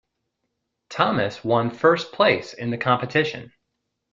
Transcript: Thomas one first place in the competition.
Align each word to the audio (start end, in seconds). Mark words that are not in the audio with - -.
Thomas 0.89 1.43
one 1.43 1.69
first 1.69 2.11
place 2.11 2.55
in 2.55 2.71
the 2.71 2.77
competition. 2.79 3.53